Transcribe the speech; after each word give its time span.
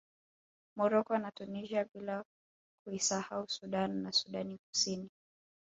Morocco 0.77 1.17
na 1.17 1.31
Tunisia 1.31 1.83
bila 1.85 2.23
kuisahau 2.83 3.47
Sudan 3.47 4.03
na 4.03 4.11
Sudani 4.11 4.57
Kusini 4.57 5.09